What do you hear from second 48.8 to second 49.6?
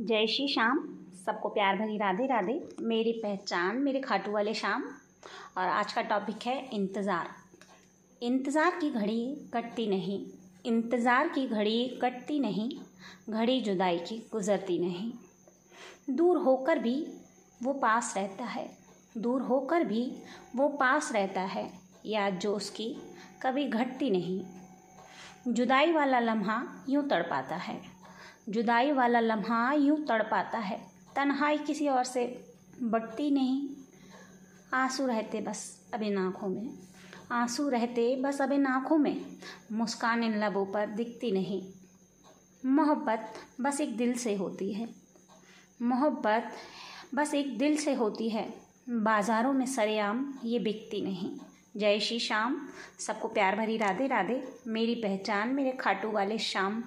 बाज़ारों